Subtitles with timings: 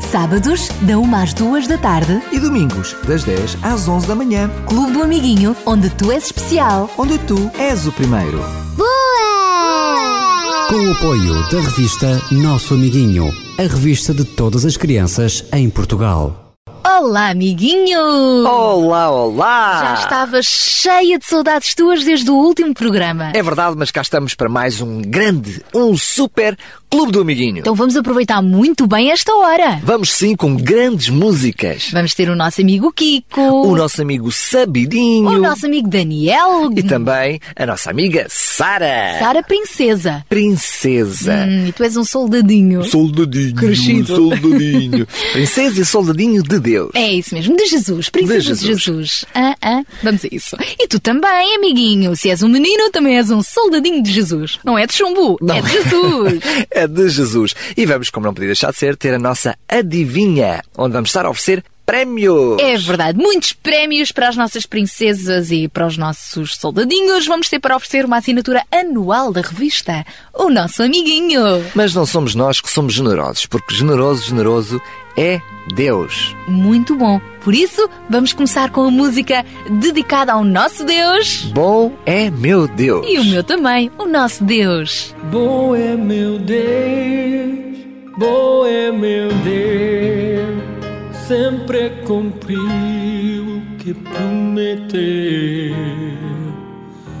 [0.00, 4.50] Sábados, da 1 às 2 da tarde, E domingos, das 10 às 11 da manhã,
[4.66, 6.90] Clube do Amiguinho, onde tu és especial.
[6.98, 8.38] onde tu és o primeiro.
[8.76, 10.66] Boa!
[10.68, 16.46] Com o apoio da revista Nosso Amiguinho, a revista de todas as crianças em Portugal.
[16.82, 18.00] Olá, amiguinho!
[18.46, 19.80] Olá, olá!
[19.84, 23.30] Já estava cheia de saudades tuas desde o último programa.
[23.34, 26.58] É verdade, mas cá estamos para mais um grande, um super
[26.90, 27.58] Clube do Amiguinho.
[27.58, 29.80] Então vamos aproveitar muito bem esta hora.
[29.84, 31.88] Vamos sim com grandes músicas.
[31.92, 35.28] Vamos ter o nosso amigo Kiko, O nosso amigo Sabidinho.
[35.28, 39.18] o nosso amigo Daniel E também a nossa amiga Sara.
[39.20, 40.24] Sara Princesa.
[40.28, 41.46] Princesa.
[41.48, 42.82] Hum, e tu és um soldadinho.
[42.84, 43.54] Soldadinho.
[43.54, 44.16] Crescido.
[44.16, 45.06] Soldadinho.
[45.32, 46.90] Princesa e soldadinho de Deus.
[46.94, 48.80] É isso mesmo, de Jesus, princesa de De Jesus.
[48.82, 49.24] Jesus.
[49.32, 50.56] Ah, ah, vamos a isso.
[50.78, 52.16] E tu também, amiguinho.
[52.16, 54.58] Se és um menino, também és um soldadinho de Jesus.
[54.64, 56.40] Não é de chumbo, é de Jesus.
[56.80, 57.54] É de Jesus.
[57.76, 61.26] E vamos, como não podia deixar de ser, ter a nossa adivinha, onde vamos estar
[61.26, 62.56] a oferecer prémios.
[62.58, 67.26] É verdade, muitos prémios para as nossas princesas e para os nossos soldadinhos.
[67.26, 71.42] Vamos ter para oferecer uma assinatura anual da revista, o nosso amiguinho.
[71.74, 74.80] Mas não somos nós que somos generosos, porque generoso, generoso
[75.16, 75.40] é
[75.74, 76.34] Deus.
[76.48, 77.20] Muito bom.
[77.42, 83.06] Por isso, vamos começar com a música dedicada ao nosso Deus Bom é meu Deus.
[83.08, 85.14] e o meu também, o nosso Deus.
[85.30, 87.78] Bom é meu Deus,
[88.18, 95.00] bom é meu Deus, sempre cumpriu o que prometeu.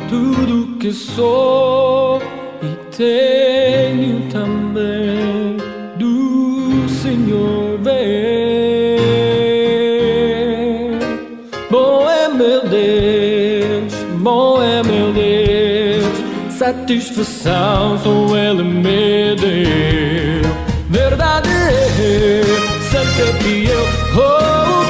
[0.08, 2.20] Tudo que sou
[2.62, 5.56] e tenho também
[7.02, 8.98] Senhor vem.
[11.70, 16.04] Bom é meu Deus, bom é meu Deus,
[16.58, 20.50] satisfação só Ele me deu.
[20.90, 22.42] Verdade é,
[22.90, 23.82] sempre fiel,
[24.12, 24.89] oh,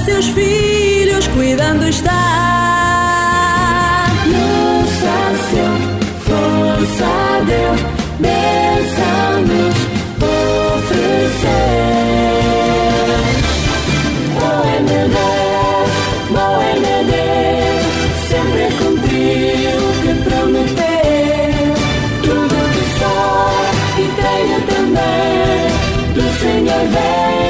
[0.00, 2.12] seus filhos cuidando está.
[4.26, 5.68] No sácio,
[6.24, 7.74] força deu,
[8.18, 9.76] bênção-nos
[10.72, 11.48] oferecer.
[14.34, 15.90] Bom é meu Deus,
[16.30, 17.82] bom é meu Deus,
[18.28, 21.70] sempre cumpriu o que prometeu.
[22.22, 23.52] Tudo que sou
[23.98, 25.60] e tenho também,
[26.14, 27.41] do Senhor vem.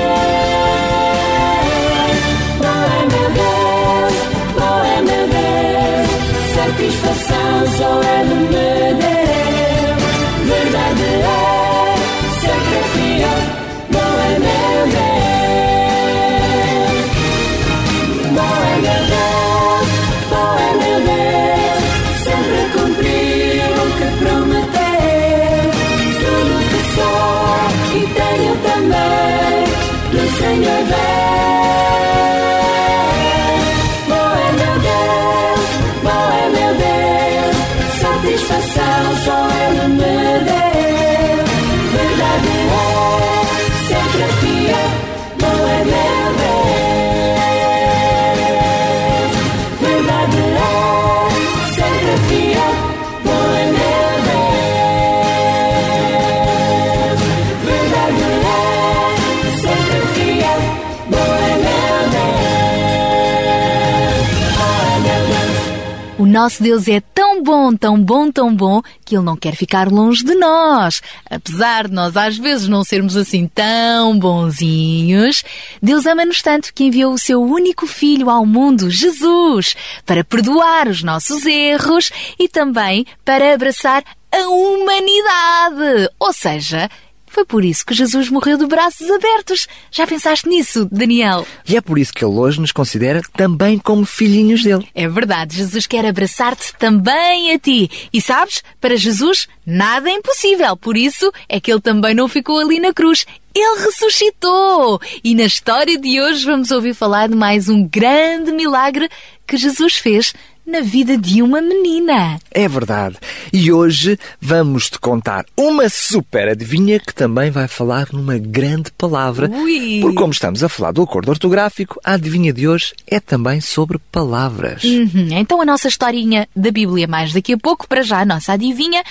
[66.32, 70.24] Nosso Deus é tão bom, tão bom, tão bom, que Ele não quer ficar longe
[70.24, 71.02] de nós.
[71.28, 75.44] Apesar de nós às vezes não sermos assim tão bonzinhos,
[75.82, 79.76] Deus ama-nos tanto que enviou o seu único Filho ao mundo, Jesus,
[80.06, 84.02] para perdoar os nossos erros e também para abraçar
[84.32, 86.08] a humanidade.
[86.18, 86.88] Ou seja,
[87.32, 89.66] foi por isso que Jesus morreu de braços abertos.
[89.90, 91.46] Já pensaste nisso, Daniel?
[91.66, 94.86] E é por isso que Ele hoje nos considera também como filhinhos dele.
[94.94, 97.90] É verdade, Jesus quer abraçar-te também a ti.
[98.12, 100.76] E sabes, para Jesus nada é impossível.
[100.76, 103.24] Por isso é que ele também não ficou ali na cruz.
[103.54, 105.00] Ele ressuscitou!
[105.22, 109.08] E na história de hoje vamos ouvir falar de mais um grande milagre
[109.46, 110.32] que Jesus fez
[110.66, 112.38] na vida de uma menina.
[112.50, 113.16] É verdade.
[113.52, 119.50] E hoje vamos te contar uma super adivinha que também vai falar numa grande palavra.
[119.50, 119.98] Ui.
[120.00, 123.98] Porque como estamos a falar do acordo ortográfico, a adivinha de hoje é também sobre
[124.10, 124.84] palavras.
[124.84, 128.52] Uhum, Então a nossa historinha da Bíblia mais daqui a pouco, para já a nossa
[128.52, 129.02] adivinha,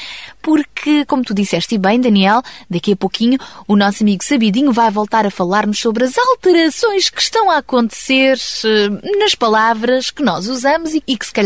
[0.42, 3.38] porque, como tu disseste bem, Daniel, daqui a pouquinho
[3.68, 8.38] o nosso amigo Sabidinho vai voltar a falar-nos sobre as alterações que estão a acontecer
[8.66, 11.41] eh, nas palavras que nós usamos e, e que se calhar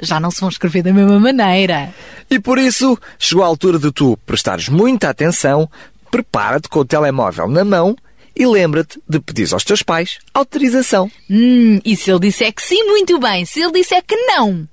[0.00, 1.92] já não se vão escrever da mesma maneira.
[2.30, 5.68] E por isso, chegou a altura de tu prestares muita atenção,
[6.10, 7.96] prepara-te com o telemóvel na mão
[8.36, 11.10] e lembra-te de pedir aos teus pais autorização.
[11.30, 13.44] Hum, e se ele disser que sim, muito bem.
[13.44, 14.66] Se ele disser que não,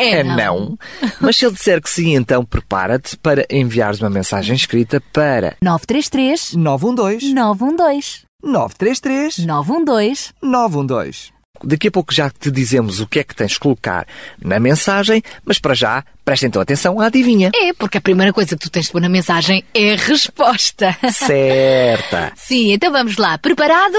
[0.00, 0.78] é, É não.
[1.20, 6.54] Mas se ele disser que sim, então prepara-te para enviares uma mensagem escrita para 933
[6.54, 11.39] 912 912 933 912 912.
[11.62, 14.06] Daqui a pouco já te dizemos o que é que tens de colocar
[14.42, 17.50] na mensagem, mas para já, presta então atenção à adivinha.
[17.54, 20.96] É, porque a primeira coisa que tu tens de pôr na mensagem é a resposta.
[21.12, 22.32] Certa.
[22.36, 23.36] Sim, então vamos lá.
[23.38, 23.98] Preparado?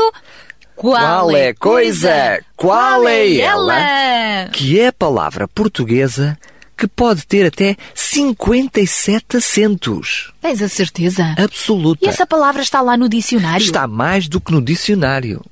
[0.75, 2.41] Qual é a coisa?
[2.55, 4.49] Qual é ela?
[4.51, 6.37] Que é a palavra portuguesa
[6.81, 10.33] que pode ter até 57 acentos.
[10.41, 11.35] Tens a certeza?
[11.37, 12.03] Absoluta.
[12.03, 13.63] E essa palavra está lá no dicionário?
[13.63, 15.43] Está mais do que no dicionário.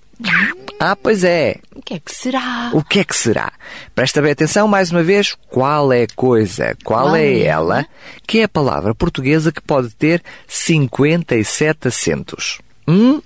[0.80, 1.58] Ah, pois é.
[1.76, 2.72] O que é que será?
[2.74, 3.52] O que é que será?
[3.94, 5.36] Presta bem atenção mais uma vez.
[5.50, 6.76] Qual é a coisa?
[6.84, 7.86] Qual, Qual é é ela?
[8.26, 12.60] Que é a palavra portuguesa que pode ter 57 acentos.
[12.88, 13.22] Hum?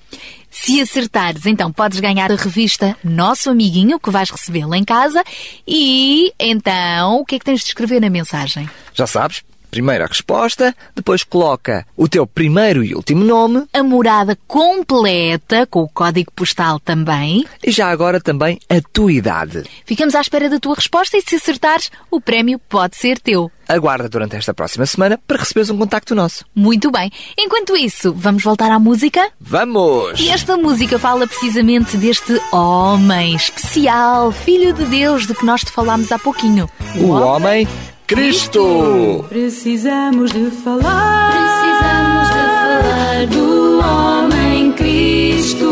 [0.51, 5.23] Se acertares, então podes ganhar a revista Nosso Amiguinho, que vais recebê-la em casa.
[5.67, 8.69] E então, o que é que tens de escrever na mensagem?
[8.93, 9.43] Já sabes?
[9.73, 15.81] Primeiro a resposta, depois coloca o teu primeiro e último nome A morada completa, com
[15.81, 17.43] o código postal também.
[17.63, 19.63] e já agora também a tua idade.
[19.83, 23.51] Ficamos à espera da tua resposta e se acertares, o prémio pode ser teu.
[23.67, 26.45] Aguarda durante esta próxima semana para receberes um contacto nosso.
[26.53, 27.09] Muito bem.
[27.35, 29.27] Enquanto isso, vamos voltar à música?
[29.41, 30.19] Vamos!
[30.19, 35.71] E esta música fala precisamente deste homem especial, filho de Deus, de que nós te
[35.71, 36.69] falámos há pouquinho.
[36.97, 37.67] O homem
[38.05, 39.25] Cristo!
[39.29, 41.31] Precisamos de falar.
[41.31, 45.69] Precisamos de falar do homem Cristo.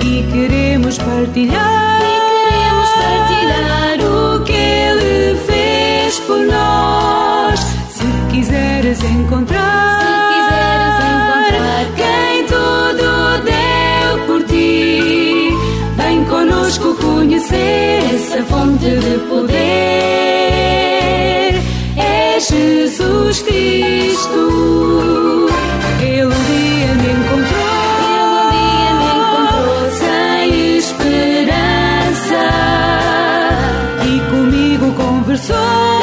[0.00, 2.00] E queremos partilhar.
[2.00, 2.14] E
[2.48, 7.60] queremos partilhar o que ele fez por nós.
[7.90, 10.00] Se quiseres encontrar.
[10.00, 15.50] Se quiseres encontrar quem tudo deu por ti.
[15.98, 20.31] Vem conosco conhecer essa fonte de poder.
[22.92, 25.48] Jesus Cristo.
[26.02, 28.04] Ele um dia me encontrou.
[28.04, 32.44] Ele um dia me encontrou sem esperança.
[34.04, 36.01] E comigo conversou.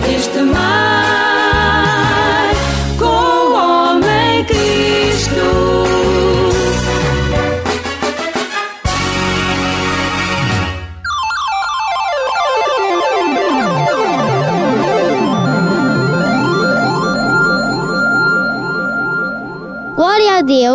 [0.00, 1.23] Deste mar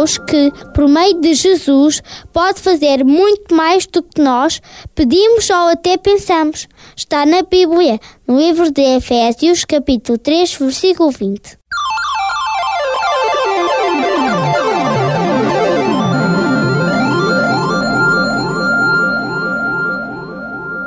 [0.09, 2.01] Deus que, por meio de Jesus,
[2.33, 4.59] pode fazer muito mais do que nós
[4.95, 6.67] pedimos ou até pensamos.
[6.95, 11.59] Está na Bíblia, no livro de Efésios, capítulo 3, versículo 20.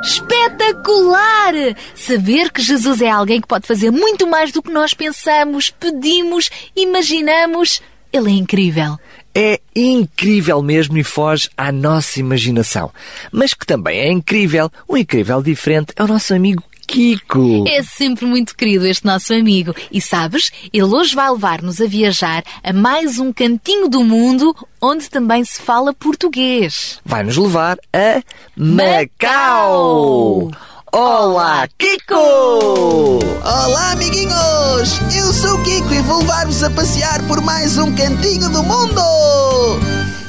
[0.02, 1.54] Espetacular!
[1.94, 6.50] Saber que Jesus é alguém que pode fazer muito mais do que nós pensamos, pedimos,
[6.74, 7.80] imaginamos.
[8.12, 8.98] Ele é incrível.
[9.34, 12.90] É incrível mesmo e foge à nossa imaginação.
[13.30, 17.64] Mas que também é incrível, um incrível diferente, é o nosso amigo Kiko.
[17.66, 19.74] É sempre muito querido este nosso amigo.
[19.90, 25.08] E sabes, ele hoje vai levar-nos a viajar a mais um cantinho do mundo onde
[25.08, 27.00] também se fala português.
[27.04, 28.22] Vai nos levar a
[28.56, 30.50] Macau.
[30.94, 32.18] Olá, Kiko!
[33.42, 35.00] Olá, amiguinhos!
[35.16, 39.00] Eu sou o Kiko e vou levar-vos a passear por mais um cantinho do mundo!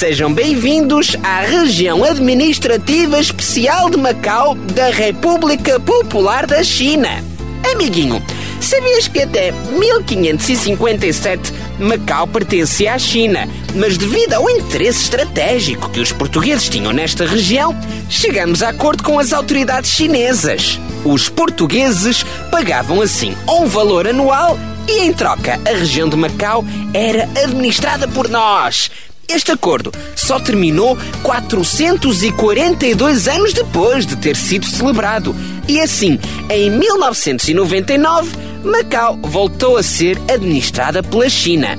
[0.00, 7.22] Sejam bem-vindos à região administrativa especial de Macau da República Popular da China.
[7.70, 8.22] Amiguinho,
[8.62, 16.12] sabias que até 1557 Macau pertencia à China, mas devido ao interesse estratégico que os
[16.12, 17.78] portugueses tinham nesta região,
[18.08, 20.80] chegamos a acordo com as autoridades chinesas.
[21.04, 26.64] Os portugueses pagavam assim um valor anual e, em troca, a região de Macau
[26.94, 28.90] era administrada por nós.
[29.32, 35.36] Este acordo só terminou 442 anos depois de ter sido celebrado.
[35.68, 36.18] E assim,
[36.48, 41.78] em 1999, Macau voltou a ser administrada pela China.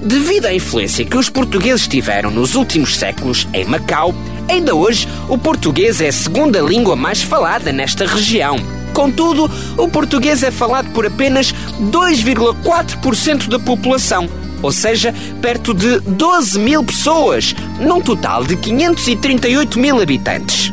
[0.00, 4.14] Devido à influência que os portugueses tiveram nos últimos séculos em Macau,
[4.48, 8.56] ainda hoje o português é a segunda língua mais falada nesta região.
[8.92, 16.58] Contudo, o português é falado por apenas 2,4% da população ou seja, perto de 12
[16.58, 20.72] mil pessoas, num total de 538 mil habitantes.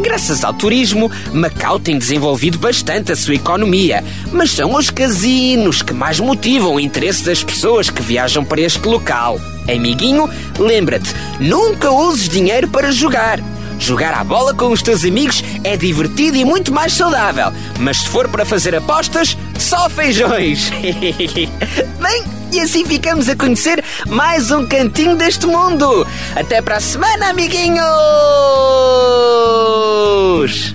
[0.00, 4.02] Graças ao turismo, Macau tem desenvolvido bastante a sua economia,
[4.32, 8.88] mas são os casinos que mais motivam o interesse das pessoas que viajam para este
[8.88, 9.38] local.
[9.72, 13.38] Amiguinho, lembra-te, nunca uses dinheiro para jogar.
[13.78, 18.08] Jogar à bola com os teus amigos é divertido e muito mais saudável, mas se
[18.08, 20.70] for para fazer apostas, só feijões.
[22.00, 26.06] Bem, e assim ficamos a conhecer mais um cantinho deste mundo.
[26.36, 27.82] Até para a semana, amiguinhos!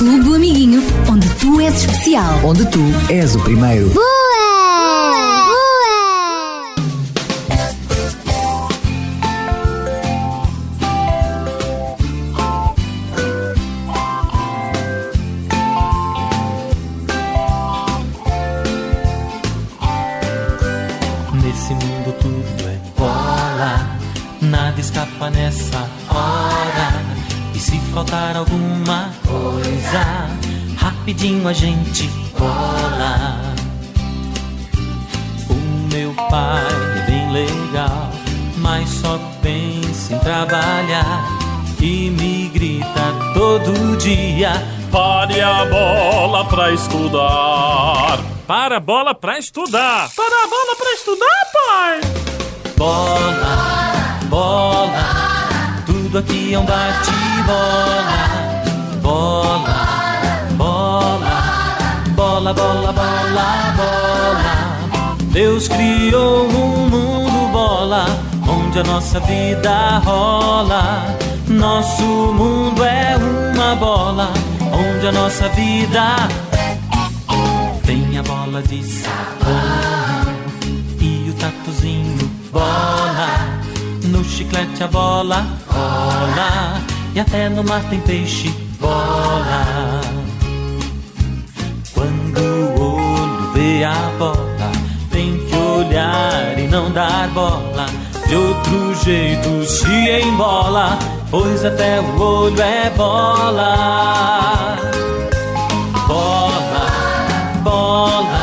[0.00, 2.40] Clube do Amiguinho, onde tu és especial.
[2.42, 2.80] Onde tu
[3.10, 3.90] és o primeiro.
[3.90, 4.00] Boa!
[5.44, 6.00] Boa!
[21.42, 23.98] Nesse mundo tudo é bola,
[24.40, 27.04] nada escapa nessa hora.
[27.54, 29.09] E se faltar alguma
[29.40, 30.28] coisa,
[30.76, 33.54] rapidinho a gente cola.
[35.48, 35.54] O
[35.92, 36.66] meu pai
[36.98, 38.10] é bem legal,
[38.58, 41.24] mas só pensa em trabalhar.
[41.80, 44.52] E me grita todo dia:
[44.92, 48.18] Pare a bola pra estudar.
[48.46, 50.10] Para a bola pra estudar.
[50.14, 52.00] Para a bola pra estudar, pai.
[52.76, 58.39] Bola, bola, tudo aqui é um bate-bola.
[62.40, 65.22] Bola, bola, bola, bola.
[65.30, 68.06] Deus criou um mundo bola,
[68.48, 71.16] onde a nossa vida rola.
[71.46, 74.32] Nosso mundo é uma bola,
[74.72, 76.16] onde a nossa vida
[77.84, 80.34] tem a bola de sabão
[80.98, 83.60] e o tatuzinho bola.
[84.04, 86.80] No chiclete a bola rola
[87.14, 88.48] e até no mar tem peixe
[88.80, 90.19] bola.
[93.84, 94.72] A bola,
[95.10, 97.86] tem que olhar e não dar bola.
[98.26, 100.98] De outro jeito se embola,
[101.30, 104.76] pois até o olho é bola.
[106.06, 106.86] Bola,
[107.62, 108.40] bola,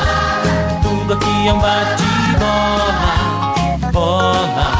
[0.81, 2.91] tudo aqui é um bate-bola.
[3.91, 4.71] Bola,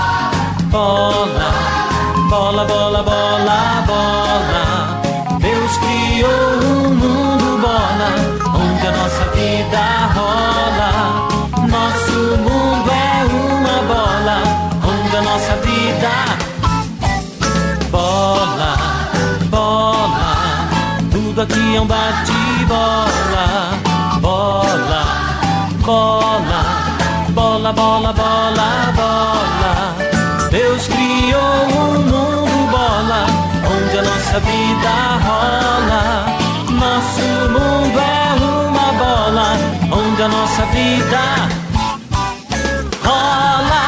[0.72, 1.54] bola,
[2.30, 3.37] bola, bola, bola, bola.
[34.28, 34.90] Nossa vida
[35.24, 36.26] rola.
[36.72, 38.34] Nosso mundo é
[38.68, 39.58] uma bola,
[39.94, 41.22] onde a nossa vida
[43.04, 43.86] rola.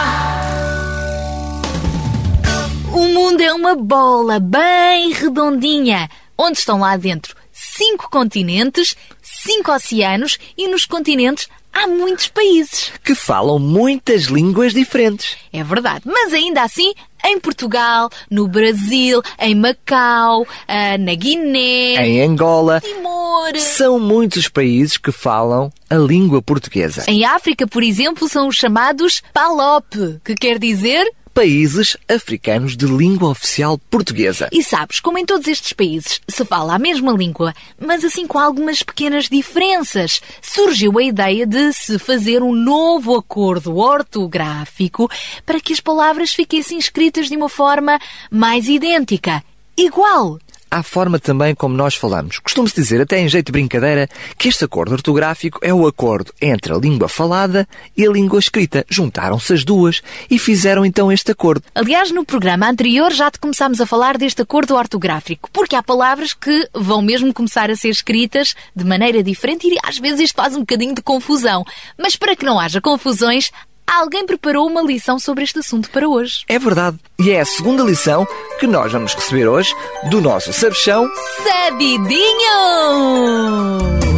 [2.94, 10.38] O mundo é uma bola bem redondinha, onde estão lá dentro cinco continentes, cinco oceanos
[10.58, 12.92] e nos continentes há muitos países.
[13.04, 15.38] Que falam muitas línguas diferentes.
[15.52, 16.94] É verdade, mas ainda assim,
[17.26, 23.56] em Portugal, no Brasil, em Macau, ah, na Guiné, Em Angola, Timor.
[23.58, 27.04] são muitos países que falam a língua portuguesa.
[27.08, 33.30] Em África, por exemplo, são os chamados PALOP, que quer dizer Países africanos de língua
[33.30, 34.50] oficial portuguesa.
[34.52, 38.38] E sabes, como em todos estes países se fala a mesma língua, mas assim com
[38.38, 45.10] algumas pequenas diferenças, surgiu a ideia de se fazer um novo acordo ortográfico
[45.46, 49.44] para que as palavras fiquessem escritas de uma forma mais idêntica,
[49.78, 50.40] igual.
[50.72, 52.38] Há forma também como nós falamos.
[52.38, 56.72] Costuma-se dizer, até em jeito de brincadeira, que este acordo ortográfico é o acordo entre
[56.72, 58.86] a língua falada e a língua escrita.
[58.88, 61.64] Juntaram-se as duas e fizeram então este acordo.
[61.74, 66.36] Aliás, no programa anterior já te começámos a falar deste acordo ortográfico, porque há palavras
[66.36, 70.56] que vão mesmo começar a ser escritas de maneira diferente e às vezes isto faz
[70.56, 71.66] um bocadinho de confusão.
[71.98, 73.52] Mas para que não haja confusões,
[73.98, 76.44] alguém preparou uma lição sobre este assunto para hoje.
[76.48, 76.98] É verdade.
[77.20, 78.28] E é a segunda lição
[78.60, 79.74] que nós vamos receber hoje
[80.10, 81.10] do nosso sabichão.
[81.44, 82.20] Sabidinho!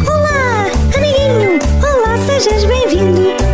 [0.06, 1.58] Olá, amiguinho!
[1.82, 3.51] Olá, sejas bem-vindo!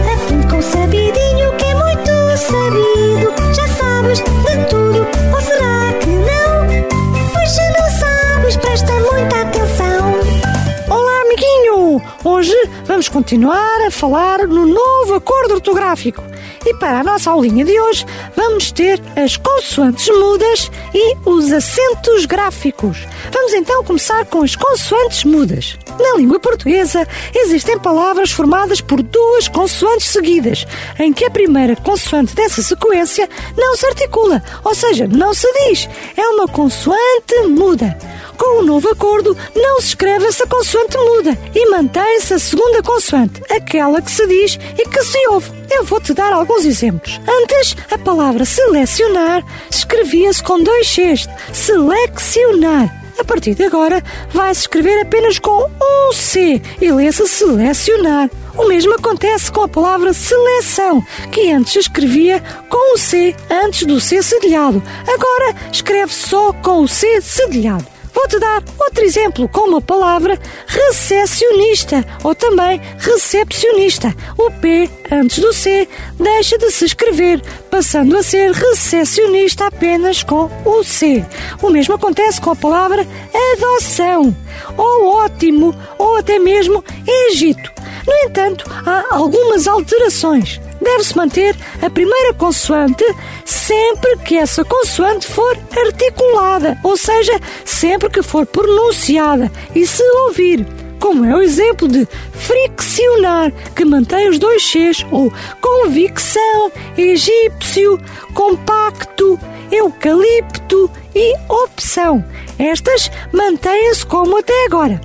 [12.30, 16.22] Hoje vamos continuar a falar no novo acordo ortográfico.
[16.66, 18.04] E para a nossa aulinha de hoje,
[18.36, 22.98] vamos ter as consoantes mudas e os acentos gráficos.
[23.32, 25.78] Vamos então começar com as consoantes mudas.
[25.98, 30.66] Na língua portuguesa, existem palavras formadas por duas consoantes seguidas,
[30.98, 35.88] em que a primeira consoante dessa sequência não se articula, ou seja, não se diz.
[36.14, 37.96] É uma consoante muda.
[38.38, 43.42] Com o novo acordo, não se escreve essa consoante muda e mantém-se a segunda consoante,
[43.50, 45.50] aquela que se diz e que se ouve.
[45.68, 47.20] Eu vou-te dar alguns exemplos.
[47.28, 52.94] Antes, a palavra selecionar escrevia-se com dois Cs, selecionar.
[53.18, 58.30] A partir de agora, vai-se escrever apenas com um C e lê-se selecionar.
[58.56, 64.00] O mesmo acontece com a palavra seleção, que antes escrevia com o C antes do
[64.00, 64.80] C cedilhado.
[65.06, 67.97] Agora escreve só com o C cedilhado.
[68.18, 74.12] Vou-te dar outro exemplo com uma palavra recepcionista ou também recepcionista.
[74.36, 80.50] O P antes do C deixa de se escrever, passando a ser recepcionista apenas com
[80.64, 81.24] o C.
[81.62, 83.06] O mesmo acontece com a palavra
[83.52, 84.34] adoção,
[84.76, 87.72] ou ótimo, ou até mesmo Egito.
[88.06, 90.60] No entanto, há algumas alterações.
[90.80, 93.04] Deve-se manter a primeira consoante
[93.44, 100.87] sempre que essa consoante for articulada, ou seja, sempre que for pronunciada e se ouvir.
[100.98, 108.00] Como é o exemplo de friccionar, que mantém os dois Cs, ou convicção, egípcio,
[108.34, 109.38] compacto,
[109.70, 112.24] eucalipto e opção.
[112.58, 115.00] Estas mantêm-se como até agora.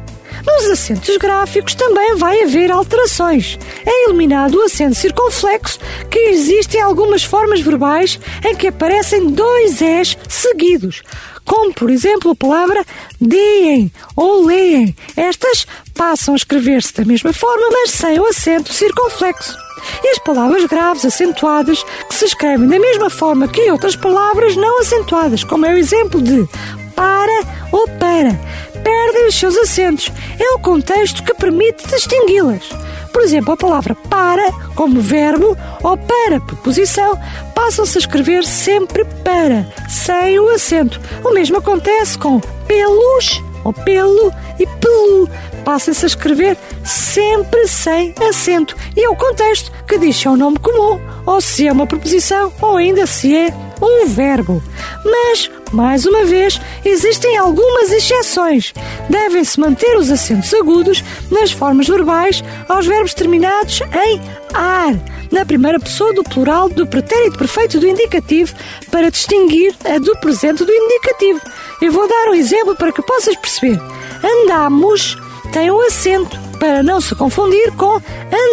[0.46, 3.58] Nos acentos gráficos também vai haver alterações.
[3.86, 5.80] É eliminado o acento circunflexo,
[6.10, 11.02] que existe em algumas formas verbais em que aparecem dois S seguidos,
[11.46, 12.86] como por exemplo a palavra
[13.20, 14.96] deem ou leem.
[15.16, 19.56] Estas passam a escrever-se da mesma forma, mas sem o acento circunflexo.
[20.04, 24.80] E as palavras graves acentuadas, que se escrevem da mesma forma que outras palavras não
[24.80, 26.48] acentuadas, como é o exemplo de
[26.96, 28.40] para ou para,
[28.84, 30.12] perdem os seus acentos.
[30.40, 32.70] É o contexto que permite distingui-las.
[33.12, 37.18] Por exemplo, a palavra para, como verbo, ou para, preposição,
[37.54, 41.00] passam-se a escrever sempre para, sem o acento.
[41.24, 45.30] O mesmo acontece com pelos, ou pelo, e pelu.
[45.64, 48.76] Passa-se a escrever sempre sem acento.
[48.96, 51.88] E é o contexto que diz se é um nome comum, ou se é uma
[51.88, 54.62] preposição, ou ainda se é um verbo.
[55.04, 58.74] Mas, mais uma vez, existem algumas exceções.
[59.10, 64.22] Devem-se manter os acentos agudos nas formas verbais aos verbos terminados em
[64.54, 64.94] ar,
[65.32, 68.54] na primeira pessoa do plural do pretérito perfeito do indicativo,
[68.92, 71.42] para distinguir a do presente do indicativo.
[71.82, 73.80] Eu vou dar um exemplo para que possas perceber.
[74.24, 75.18] Andamos
[75.54, 78.02] tem um acento para não se confundir com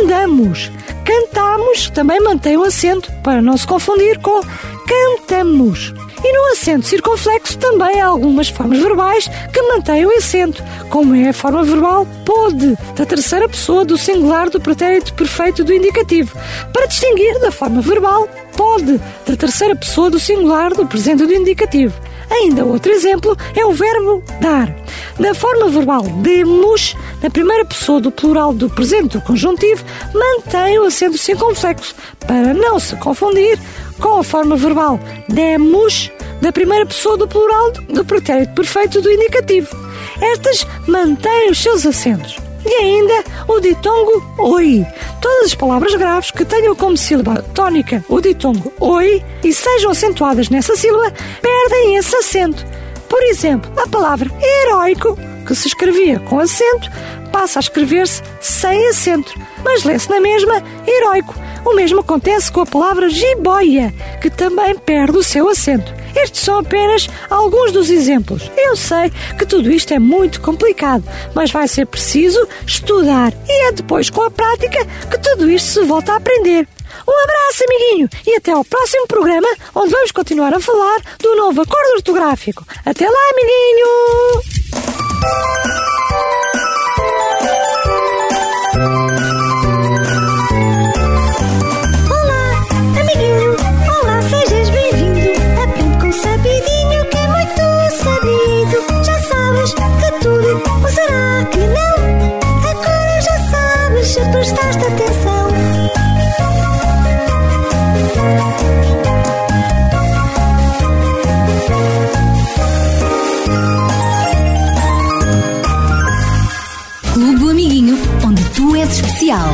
[0.02, 0.70] andamos.
[1.02, 4.42] Cantamos também mantém um acento para não se confundir com
[4.86, 5.94] cantamos.
[6.22, 11.30] E no acento circunflexo também há algumas formas verbais que mantêm o acento, como é
[11.30, 16.36] a forma verbal pode, da terceira pessoa do singular do pretérito perfeito do indicativo,
[16.70, 21.98] para distinguir da forma verbal pode, da terceira pessoa do singular do presente do indicativo.
[22.30, 24.79] Ainda outro exemplo é o verbo dar.
[25.18, 30.84] Na forma verbal demos, na primeira pessoa do plural do presente do conjuntivo, mantém o
[30.84, 31.94] acento circunflexo,
[32.26, 33.58] para não se confundir
[34.00, 39.76] com a forma verbal demos, da primeira pessoa do plural do pretérito perfeito do indicativo.
[40.20, 42.36] Estas mantêm os seus acentos.
[42.64, 44.86] E ainda o ditongo oi.
[45.20, 50.50] Todas as palavras graves que tenham como sílaba tónica o ditongo oi e sejam acentuadas
[50.50, 52.64] nessa sílaba perdem esse acento.
[53.10, 56.88] Por exemplo, a palavra heróico, que se escrevia com acento,
[57.32, 61.34] passa a escrever-se sem acento, mas lê-se na mesma heróico.
[61.64, 63.92] O mesmo acontece com a palavra jiboia,
[64.22, 65.92] que também perde o seu acento.
[66.14, 68.50] Estes são apenas alguns dos exemplos.
[68.56, 73.72] Eu sei que tudo isto é muito complicado, mas vai ser preciso estudar e é
[73.72, 76.66] depois com a prática que tudo isto se volta a aprender.
[77.06, 81.62] Um abraço, amiguinho, e até ao próximo programa, onde vamos continuar a falar do novo
[81.62, 82.64] acordo ortográfico.
[82.84, 83.86] Até lá, amiguinho!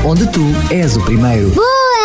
[0.04, 1.50] Onde tu és o primeiro.
[1.50, 1.95] Boa!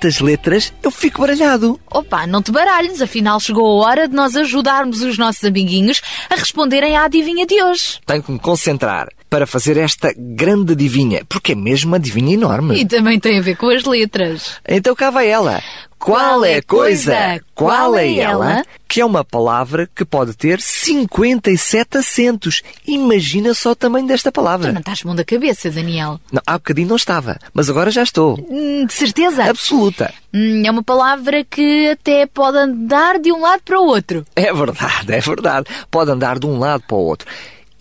[0.00, 1.78] Tantas letras, eu fico baralhado.
[1.90, 6.36] Opa, não te baralhes, afinal chegou a hora de nós ajudarmos os nossos amiguinhos a
[6.36, 7.98] responderem à adivinha de hoje.
[8.06, 12.80] Tenho que me concentrar para fazer esta grande adivinha, porque é mesmo uma adivinha enorme.
[12.80, 14.56] E também tem a ver com as letras.
[14.68, 15.62] Então cá vai ela.
[15.98, 17.40] Qual é a coisa?
[17.54, 18.64] Qual é ela?
[18.88, 22.62] Que é uma palavra que pode ter 57 acentos.
[22.86, 24.72] Imagina só o tamanho desta Tu palavra.
[24.72, 26.18] não estás mão da cabeça, Daniel.
[26.32, 28.38] Não, há bocadinho não estava, mas agora já estou.
[28.50, 29.44] Hum, de certeza?
[29.44, 30.12] Absoluta.
[30.32, 34.24] Hum, é uma palavra que até pode andar de um lado para o outro.
[34.34, 35.66] É verdade, é verdade.
[35.90, 37.28] Pode andar de um lado para o outro.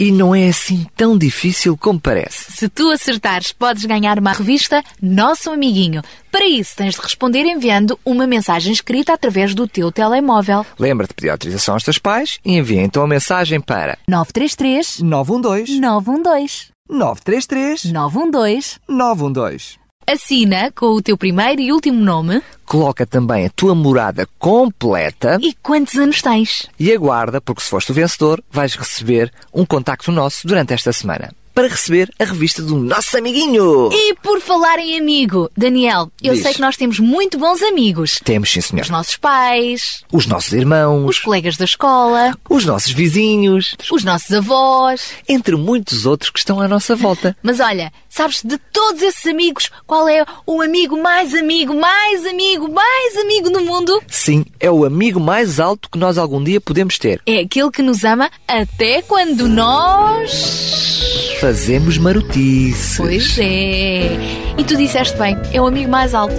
[0.01, 2.53] E não é assim tão difícil como parece.
[2.53, 6.01] Se tu acertares, podes ganhar uma revista Nosso Amiguinho.
[6.31, 10.65] Para isso, tens de responder enviando uma mensagem escrita através do teu telemóvel.
[10.79, 15.81] Lembra-te de pedir autorização aos teus pais e envia então a mensagem para 933 912
[15.81, 19.78] 912 933 912 912.
[20.11, 22.41] Assina com o teu primeiro e último nome.
[22.65, 25.37] Coloca também a tua morada completa.
[25.39, 26.67] E quantos anos tens.
[26.79, 31.29] e aguarda, porque se foste o vencedor, vais receber um contacto nosso durante esta semana
[31.59, 33.89] para receber a revista do nosso amiguinho.
[33.91, 36.43] E por falar em amigo, Daniel, eu Diz.
[36.43, 38.17] sei que nós temos muito bons amigos.
[38.23, 38.83] Temos, sim, senhor.
[38.83, 44.31] Os nossos pais, Os nossos irmãos, os colegas da escola, os nossos vizinhos, os nossos
[44.31, 45.11] avós.
[45.27, 47.35] entre muitos outros que estão à nossa volta.
[47.43, 52.71] Mas olha, sabes de todos esses amigos, qual é o amigo mais amigo, mais amigo,
[52.71, 54.01] mais amigo no mundo?
[54.07, 57.21] Sim, é o amigo mais alto que nós algum dia podemos ter.
[57.25, 61.35] É aquele que nos ama até quando nós.
[61.49, 62.95] Fazemos marotices.
[62.95, 64.19] Pois é.
[64.55, 66.35] E tu disseste bem, é o amigo mais alto.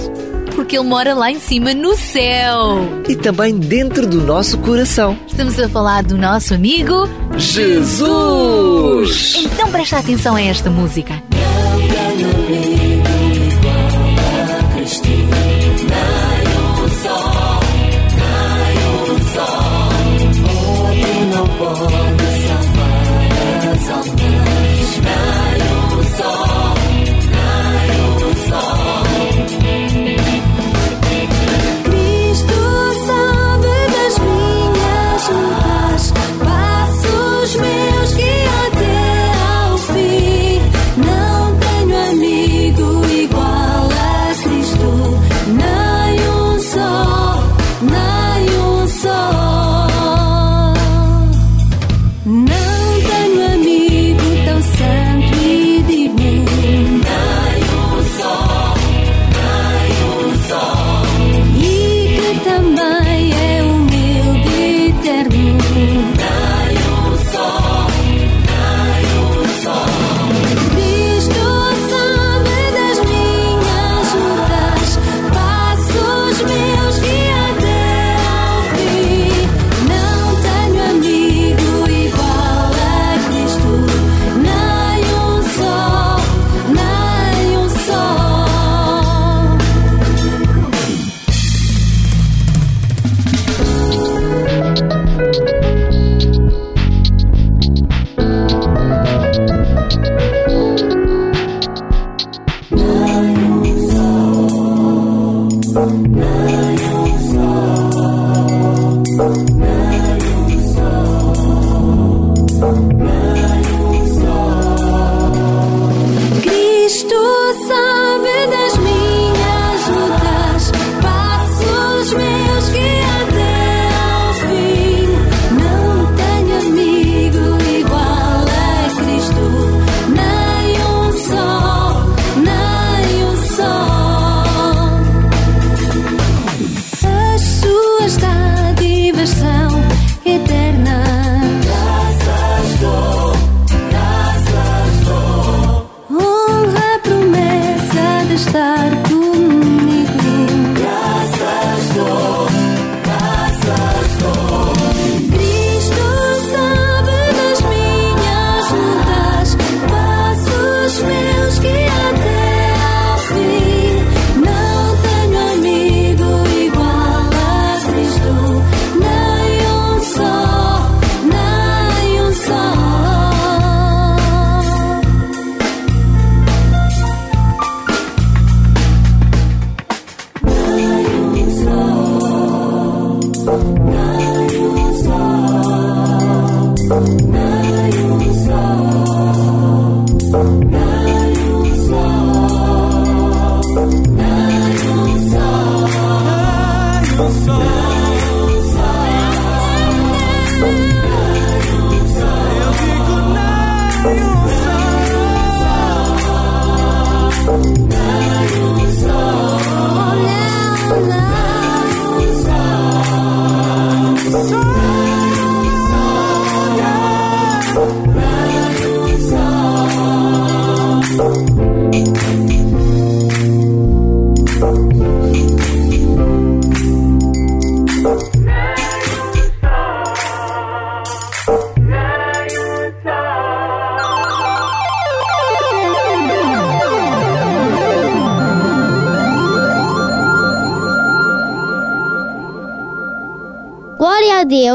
[0.55, 2.79] Porque ele mora lá em cima no céu.
[3.09, 5.19] E também dentro do nosso coração.
[5.27, 9.35] Estamos a falar do nosso amigo Jesus!
[9.37, 11.21] Então presta atenção a esta música.
[11.41, 12.70] Cristo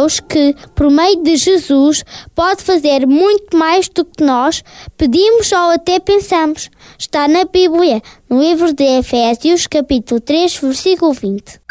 [0.06, 2.04] Deus que, por meio de Jesus,
[2.36, 4.64] pode fazer muito mais do que nós
[4.96, 6.70] pedimos ou até pensamos.
[6.98, 11.65] Está na Bíblia, no livro de Efésios, capítulo 3, versículo 20.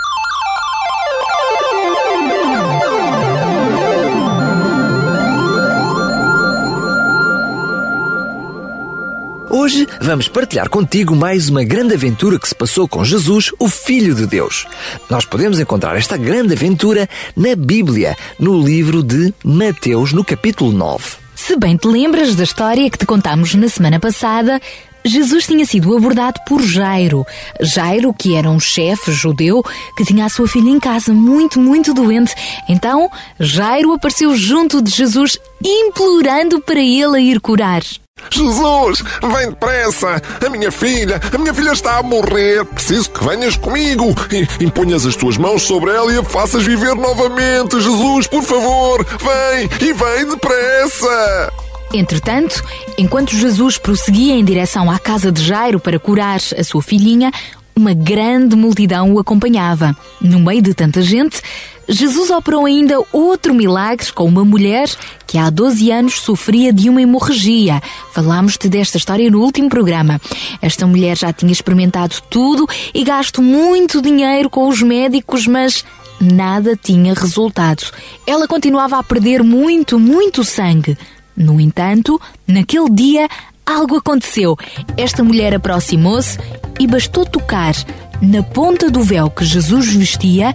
[9.65, 14.15] Hoje vamos partilhar contigo mais uma grande aventura que se passou com Jesus, o Filho
[14.15, 14.67] de Deus.
[15.09, 21.17] Nós podemos encontrar esta grande aventura na Bíblia, no livro de Mateus, no capítulo 9.
[21.35, 24.61] Se bem te lembras da história que te contámos na semana passada,
[25.03, 27.25] Jesus tinha sido abordado por Jairo.
[27.59, 29.65] Jairo, que era um chefe judeu
[29.97, 32.35] que tinha a sua filha em casa muito, muito doente.
[32.69, 37.81] Então, Jairo apareceu junto de Jesus, implorando para ele a ir curar.
[38.31, 40.21] Jesus, vem depressa!
[40.45, 42.65] A minha filha, a minha filha está a morrer!
[42.65, 46.95] Preciso que venhas comigo e imponhas as tuas mãos sobre ela e a faças viver
[46.95, 47.81] novamente!
[47.81, 51.53] Jesus, por favor, vem e vem depressa!
[51.93, 52.63] Entretanto,
[52.99, 57.31] enquanto Jesus prosseguia em direção à casa de Jairo para curar a sua filhinha,
[57.77, 59.97] uma grande multidão o acompanhava.
[60.21, 61.41] No meio de tanta gente,
[61.89, 64.89] Jesus operou ainda outro milagre com uma mulher
[65.27, 67.83] que há 12 anos sofria de uma hemorragia.
[68.13, 70.21] Falámos-te desta história no último programa.
[70.63, 75.85] Esta mulher já tinha experimentado tudo e gasto muito dinheiro com os médicos, mas
[76.21, 77.85] nada tinha resultado.
[78.27, 80.97] Ela continuava a perder muito, muito sangue.
[81.37, 83.29] No entanto, naquele dia,
[83.67, 84.57] algo aconteceu.
[84.97, 86.39] Esta mulher aproximou-se
[86.79, 87.75] e bastou tocar
[88.23, 90.55] na ponta do véu que Jesus vestia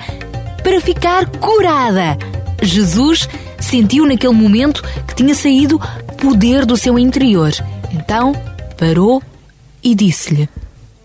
[0.70, 2.16] para ficar curada.
[2.62, 3.28] Jesus
[3.60, 5.82] sentiu naquele momento que tinha saído
[6.22, 7.52] poder do seu interior.
[7.92, 8.34] Então
[8.78, 9.20] parou
[9.82, 10.48] e disse-lhe: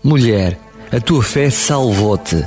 [0.03, 0.55] Mulher,
[0.91, 2.45] a tua fé salvou-te.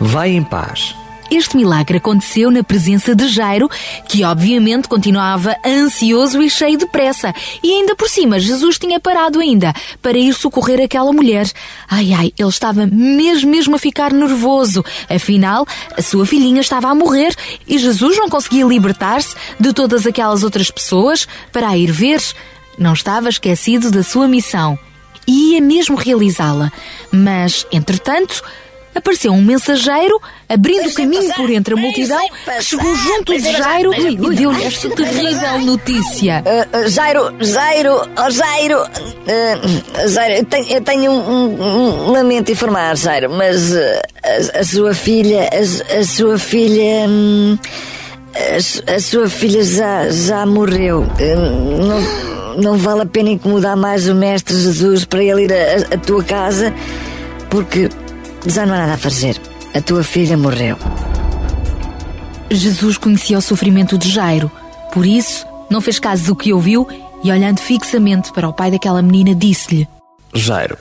[0.00, 0.96] Vai em paz.
[1.30, 3.68] Este milagre aconteceu na presença de Jairo,
[4.08, 7.34] que obviamente continuava ansioso e cheio de pressa.
[7.62, 9.72] E ainda por cima, Jesus tinha parado ainda
[10.02, 11.50] para ir socorrer aquela mulher.
[11.88, 14.84] Ai ai, ele estava mesmo mesmo a ficar nervoso.
[15.08, 15.66] Afinal,
[15.96, 17.34] a sua filhinha estava a morrer
[17.66, 22.20] e Jesus não conseguia libertar-se de todas aquelas outras pessoas para a ir ver.
[22.78, 24.78] Não estava esquecido da sua missão.
[25.26, 26.72] Ia mesmo realizá-la.
[27.10, 28.42] Mas, entretanto,
[28.94, 34.16] apareceu um mensageiro abrindo caminho por entre a multidão que chegou junto de Jairo e
[34.16, 36.42] deu-lhe esta terrível notícia.
[36.44, 42.10] Uh, uh, Jairo, Jairo, oh Jairo, uh, Jairo, eu tenho, eu tenho um, um, um,
[42.10, 47.08] lamento a informar, Jairo, mas a, a, sua filha, a, a sua filha.
[47.08, 47.58] Hum,
[48.34, 51.06] a, a, sua filha já, já morreu.
[51.86, 56.22] Não, não vale a pena incomodar mais o Mestre Jesus para ele ir à tua
[56.22, 56.72] casa,
[57.48, 57.88] porque
[58.46, 59.40] já não há nada a fazer.
[59.74, 60.76] A tua filha morreu.
[62.50, 64.50] Jesus conhecia o sofrimento de Jairo.
[64.92, 66.86] Por isso, não fez caso do que ouviu
[67.22, 69.88] e, olhando fixamente para o pai daquela menina, disse-lhe:
[70.34, 70.76] Jairo,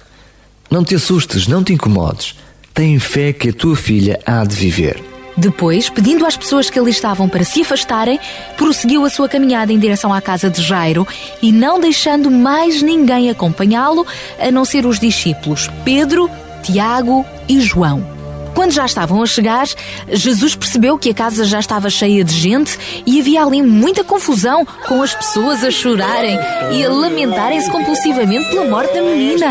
[0.70, 2.36] não te assustes, não te incomodes.
[2.74, 5.02] Tem fé que a tua filha há de viver.
[5.36, 8.20] Depois, pedindo às pessoas que ali estavam para se afastarem,
[8.56, 11.08] prosseguiu a sua caminhada em direção à casa de Jairo
[11.42, 14.06] e não deixando mais ninguém acompanhá-lo,
[14.40, 16.30] a não ser os discípulos Pedro,
[16.64, 18.04] Tiago e João.
[18.56, 19.68] Quando já estavam a chegar,
[20.08, 24.66] Jesus percebeu que a casa já estava cheia de gente e havia ali muita confusão,
[24.88, 26.38] com as pessoas a chorarem
[26.72, 29.48] e a lamentarem-se compulsivamente pela morte da menina.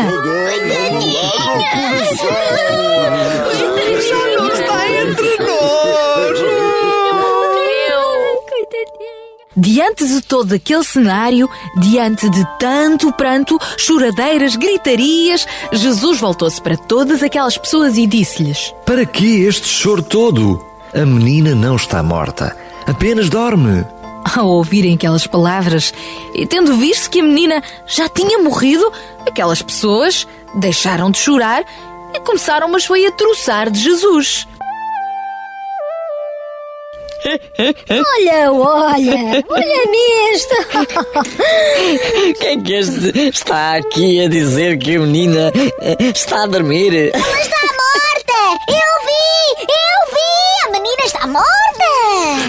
[9.55, 11.47] Diante de todo aquele cenário,
[11.77, 19.05] diante de tanto pranto, choradeiras, gritarias, Jesus voltou-se para todas aquelas pessoas e disse-lhes: Para
[19.05, 20.63] que este choro todo?
[20.93, 22.55] A menina não está morta,
[22.87, 23.85] apenas dorme.
[24.35, 25.93] Ao ouvirem aquelas palavras
[26.33, 28.91] e tendo visto que a menina já tinha morrido,
[29.27, 31.63] aquelas pessoas deixaram de chorar
[32.13, 34.47] e começaram, mas foi a troçar de Jesus.
[37.25, 40.55] Olha, olha, olha nisto!
[42.39, 46.93] Quem que este está aqui a dizer que a menina eh, está a dormir?
[46.93, 48.61] Ela está morta!
[48.67, 49.63] Eu vi!
[49.69, 50.67] Eu vi!
[50.67, 51.53] A menina está morta!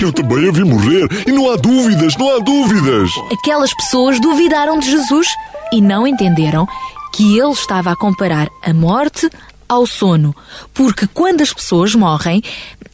[0.00, 3.10] Eu também a vi morrer e não há dúvidas, não há dúvidas!
[3.32, 5.28] Aquelas pessoas duvidaram de Jesus
[5.72, 6.66] e não entenderam
[7.14, 9.30] que ele estava a comparar a morte
[9.68, 10.34] ao sono,
[10.72, 12.42] porque quando as pessoas morrem,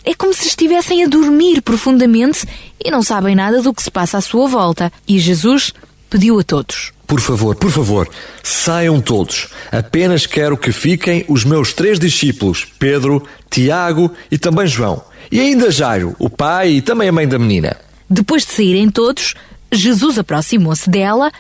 [0.05, 2.47] é como se estivessem a dormir profundamente
[2.83, 4.93] e não sabem nada do que se passa à sua volta.
[5.07, 5.73] E Jesus
[6.09, 8.09] pediu a todos: Por favor, por favor,
[8.43, 9.49] saiam todos.
[9.71, 15.03] Apenas quero que fiquem os meus três discípulos, Pedro, Tiago e também João.
[15.31, 17.77] E ainda Jairo, o pai e também a mãe da menina.
[18.09, 19.35] Depois de saírem todos,
[19.71, 21.31] Jesus aproximou-se dela,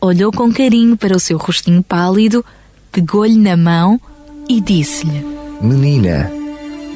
[0.00, 2.42] olhou com carinho para o seu rostinho pálido,
[2.90, 4.00] pegou-lhe na mão
[4.48, 5.24] e disse-lhe:
[5.60, 6.30] Menina,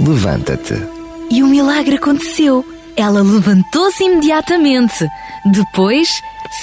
[0.01, 0.98] levanta-te.
[1.31, 2.65] E o milagre aconteceu.
[2.97, 5.07] Ela levantou-se imediatamente.
[5.45, 6.09] Depois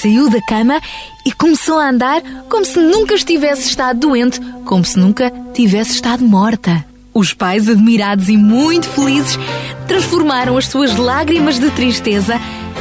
[0.01, 0.82] saiu da cama
[1.26, 6.24] e começou a andar como se nunca estivesse estado doente, como se nunca tivesse estado
[6.24, 6.86] morta.
[7.13, 9.39] Os pais, admirados e muito felizes,
[9.88, 12.39] transformaram as suas lágrimas de tristeza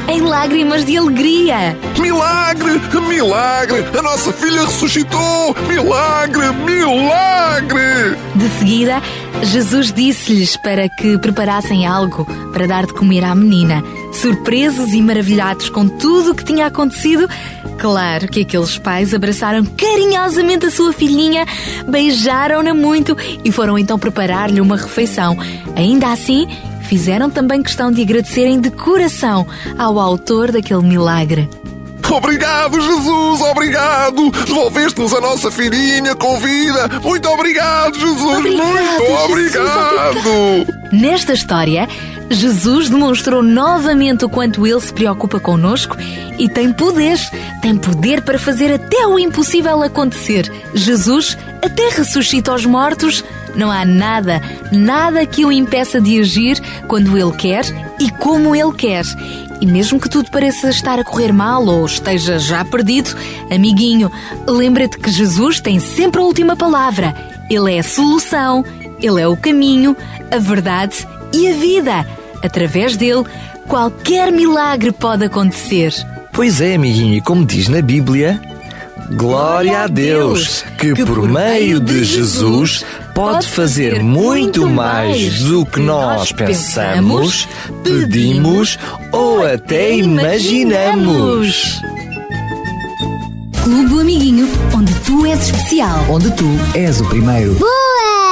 [0.09, 1.77] em lágrimas de alegria.
[1.99, 2.81] Milagre!
[3.09, 3.85] Milagre!
[3.99, 5.55] A nossa filha ressuscitou!
[5.69, 6.53] Milagre!
[6.65, 8.17] Milagre!
[8.35, 9.03] De seguida,
[9.43, 13.83] Jesus disse-lhes para que preparassem algo para dar de comer à menina.
[14.13, 17.29] Surpresos e maravilhados com tudo o que tinha acontecido,
[17.79, 21.45] claro que aqueles pais abraçaram carinhosamente a sua filhinha,
[21.89, 25.37] beijaram-na muito e foram então preparar-lhe uma refeição.
[25.75, 26.47] Ainda assim,
[26.85, 29.47] fizeram também questão de agradecerem de coração
[29.79, 31.49] ao autor daquele milagre.
[32.11, 33.41] Obrigado, Jesus!
[33.41, 34.31] Obrigado!
[34.47, 37.01] Devolveste-nos a nossa filhinha com vida!
[37.03, 38.41] Muito obrigado, Jesus!
[38.41, 38.63] Muito
[39.25, 40.67] obrigado!
[40.93, 41.89] Nesta história,
[42.31, 45.97] Jesus demonstrou novamente o quanto ele se preocupa conosco
[46.39, 47.19] e tem poder.
[47.61, 50.51] Tem poder para fazer até o impossível acontecer.
[50.75, 53.25] Jesus até ressuscita os mortos.
[53.57, 54.41] Não há nada,
[54.73, 57.65] nada que o impeça de agir quando ele quer
[58.01, 59.05] e como ele quer.
[59.61, 63.17] E mesmo que tudo pareça estar a correr mal ou esteja já perdido,
[63.51, 64.11] amiguinho,
[64.47, 67.15] lembra-te que Jesus tem sempre a última palavra.
[67.49, 68.65] Ele é a solução,
[69.01, 69.97] ele é o caminho,
[70.31, 72.07] a verdade e a vida.
[72.43, 73.25] Através dele,
[73.69, 75.95] qualquer milagre pode acontecer.
[76.33, 78.41] Pois é, amiguinho, e como diz na Bíblia,
[79.13, 82.85] Glória a Deus, que por meio de Jesus
[83.15, 87.49] pode fazer muito mais do que nós pensamos,
[87.83, 88.79] pedimos
[89.13, 91.81] ou até imaginamos.
[93.63, 96.05] Clube do Amiguinho, onde tu és especial.
[96.11, 96.45] Onde tu
[96.75, 97.55] és o primeiro.
[97.55, 98.24] Boa!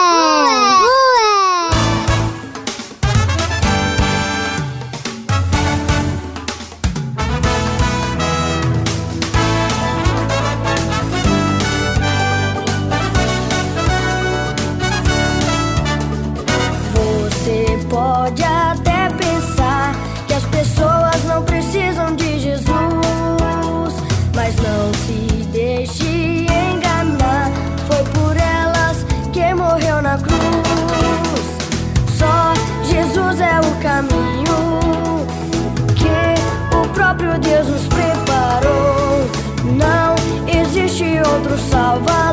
[41.93, 42.32] Outro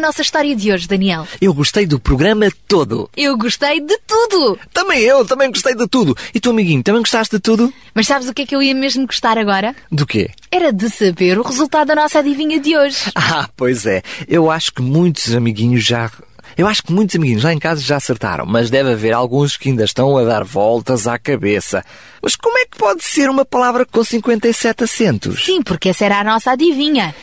[0.00, 1.28] da nossa história de hoje, Daniel.
[1.40, 3.08] Eu gostei do programa todo.
[3.14, 4.58] Eu gostei de tudo.
[4.72, 6.16] Também eu, também gostei de tudo.
[6.34, 7.72] E tu, amiguinho, também gostaste de tudo?
[7.94, 9.76] Mas sabes o que é que eu ia mesmo gostar agora?
[9.92, 10.30] Do quê?
[10.50, 12.98] Era de saber o resultado da nossa adivinha de hoje.
[13.32, 14.02] Ah, pois é.
[14.26, 16.10] Eu acho que muitos amiguinhos já.
[16.56, 19.68] Eu acho que muitos amiguinhos lá em casa já acertaram, mas deve haver alguns que
[19.68, 21.84] ainda estão a dar voltas à cabeça.
[22.20, 25.44] Mas como é que pode ser uma palavra com 57 acentos?
[25.44, 27.14] Sim, porque essa era a nossa adivinha.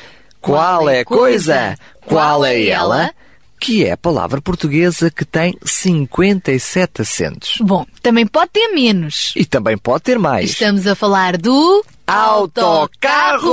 [0.41, 1.77] Qual é a coisa?
[2.05, 3.11] Qual é ela?
[3.59, 7.55] Que é a palavra portuguesa que tem 57 acentos.
[7.59, 9.33] Bom, também pode ter menos.
[9.35, 10.51] E também pode ter mais.
[10.51, 11.83] Estamos a falar do.
[12.07, 13.47] Autocarro!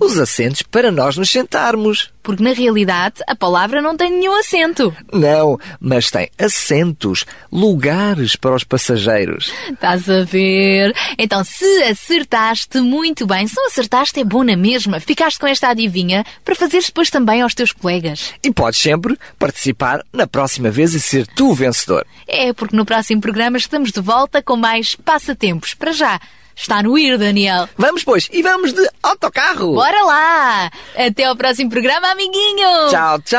[0.00, 2.10] Os assentos para nós nos sentarmos.
[2.20, 4.92] Porque na realidade a palavra não tem nenhum acento.
[5.12, 9.52] Não, mas tem assentos, lugares para os passageiros.
[9.70, 10.92] Estás a ver?
[11.16, 14.98] Então, se acertaste muito bem, se não acertaste é bom na mesma.
[14.98, 18.34] Ficaste com esta adivinha para fazeres depois também aos teus colegas.
[18.42, 22.04] E podes sempre participar na próxima vez e ser tu o vencedor.
[22.26, 25.72] É, porque no próximo programa estamos de volta com mais passatempos.
[25.72, 26.20] Para já,
[26.58, 27.68] está no ir, Daniel.
[27.76, 29.74] Vamos, pois, e vamos de autocarro.
[29.74, 30.70] Bora lá!
[30.96, 32.88] Até ao próximo programa, amiguinho!
[32.90, 33.38] Tchau, tchau!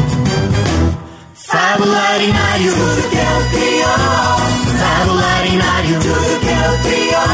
[1.51, 4.37] Fabularinário, tudo que ele criou.
[4.79, 7.27] Fabularinário, tudo que ele criou.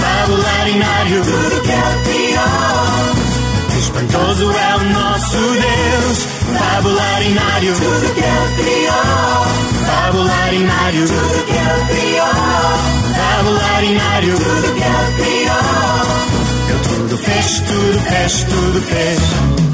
[0.00, 3.78] Fabularinário, tudo que ele criou.
[3.78, 6.26] Espantoso é o nosso Deus.
[6.58, 9.44] Fabularinário, tudo que ele criou.
[9.84, 12.34] Fabularinário, tudo que ele criou.
[13.14, 15.64] Fabularinário, tudo que ele criou.
[16.70, 19.73] Ele tudo fez, tudo fez, tudo fez.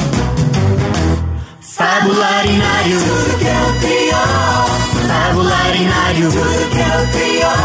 [1.81, 4.65] Fabularinário, tudo que ele criou.
[5.07, 7.57] Fabularinário, tudo que ele criou.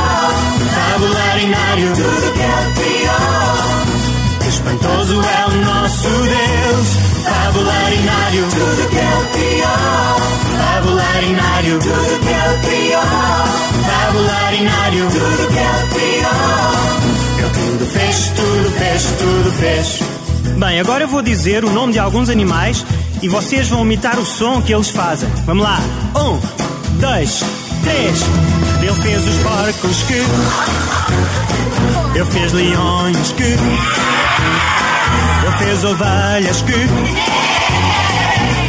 [0.73, 4.49] Fabularinário, tudo que ele criou.
[4.49, 6.89] Espantoso é o nosso Deus.
[7.25, 10.17] Fabularinário, tudo que ele criou.
[10.57, 13.03] Fabularinário, tudo que ele criou.
[13.85, 16.47] Fabularinário, tudo que ele criou.
[17.39, 20.01] Ele tudo fez, tudo fez, tudo fez.
[20.57, 22.83] Bem, agora eu vou dizer o nome de alguns animais
[23.23, 25.29] e vocês vão imitar o som que eles fazem.
[25.45, 25.79] Vamos lá.
[26.15, 26.39] Um,
[27.01, 27.43] dois,
[27.83, 28.23] três.
[28.83, 30.23] Ele fez os porcos que.
[32.15, 33.57] Ele fez leões que.
[35.43, 36.73] Ele fez ovelhas que.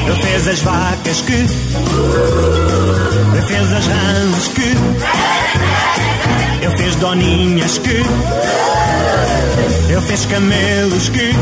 [0.05, 1.33] Ele fez as vacas que.
[1.33, 1.47] Ele
[3.47, 4.75] fez as rãs que.
[6.63, 8.03] Ele fez doninhas que.
[9.89, 11.35] Ele fez camelos que.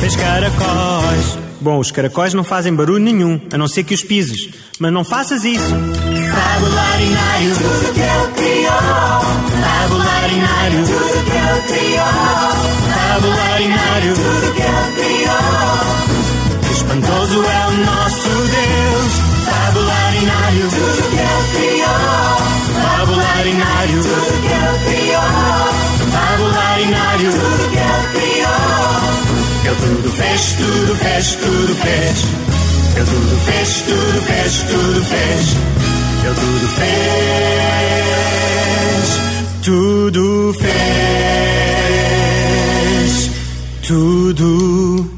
[0.00, 1.38] Fez caracóis.
[1.60, 4.50] Bom, os caracóis não fazem barulho nenhum, a não ser que os pises.
[4.78, 5.68] Mas não faças isso.
[5.68, 5.80] Tudo
[7.92, 8.78] que ele criou.
[9.88, 10.04] Tudo
[11.24, 12.08] que ele criou.
[14.14, 15.48] Tudo que ele criou.
[16.70, 19.12] Espantoso é o nosso Deus.
[19.68, 20.24] Tudo que
[21.18, 21.98] ele criou.
[22.98, 23.52] Tudo que ele
[24.84, 25.28] criou.
[26.38, 28.97] Tudo que ele criou.
[29.68, 32.24] Ele tudo fez, tudo fez, tudo fez.
[32.96, 35.56] Ele tudo fez, tudo fez, tudo fez.
[36.24, 36.98] Ele tudo fez,
[39.62, 40.72] tudo fez,
[43.82, 45.17] tudo fez.